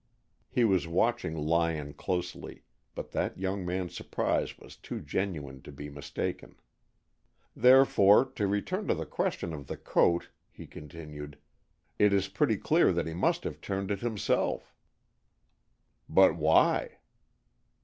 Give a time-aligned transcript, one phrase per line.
[0.49, 2.63] He was watching Lyon closely,
[2.95, 6.55] but that young man's surprise was too genuine to be mistaken.
[7.55, 11.37] "Therefore, to return to the question of the coat," he continued,
[11.99, 14.73] "it is pretty clear that he must have turned it himself."
[16.09, 16.97] "But why?"